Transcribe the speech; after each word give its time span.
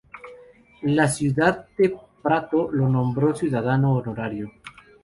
La 0.97 1.07
ciudad 1.07 1.67
de 1.77 1.95
Prato 2.23 2.71
lo 2.71 2.89
nombró 2.89 3.35
ciudadano 3.35 3.93
honorario. 3.93 4.51